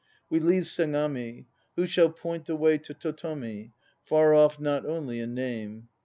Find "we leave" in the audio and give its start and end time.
0.31-0.63